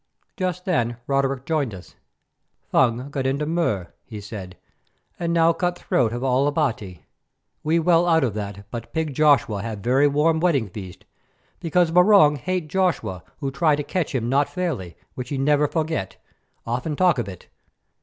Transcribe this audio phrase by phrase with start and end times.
[0.35, 1.93] Just then Roderick joined us.
[2.71, 4.57] "Fung got into Mur," he said,
[5.19, 7.05] "and now cut throat of all Abati.
[7.63, 11.05] We well out of that, but pig Joshua have very warm wedding feast,
[11.59, 16.17] because Barung hate Joshua who try to catch him not fairly, which he never forget;
[16.65, 17.47] often talk of it."